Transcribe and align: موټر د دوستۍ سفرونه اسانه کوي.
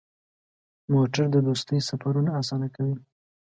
موټر 0.93 1.25
د 1.31 1.37
دوستۍ 1.47 1.79
سفرونه 1.89 2.29
اسانه 2.41 2.67
کوي. 2.75 2.95